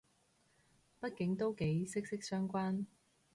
[0.99, 2.87] 畢竟都幾息息相關